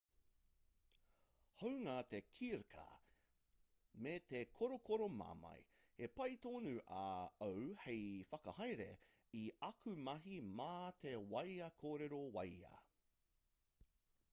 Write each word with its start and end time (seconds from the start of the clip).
hāunga 1.57 1.97
te 2.13 2.21
kirkā 2.37 2.85
me 4.07 4.13
te 4.31 4.41
korokoro 4.61 5.09
mamae 5.19 5.61
he 6.01 6.09
pai 6.21 6.27
tonu 6.47 6.73
au 7.51 7.61
hei 7.85 8.01
whakahaere 8.33 8.89
i 9.45 9.45
aku 9.71 9.95
mahi 10.11 10.37
mā 10.51 10.73
te 11.07 11.17
wāea 11.37 11.69
kōrero 11.85 12.27
wāea 12.39 12.77